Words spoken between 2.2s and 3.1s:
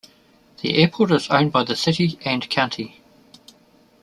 and county.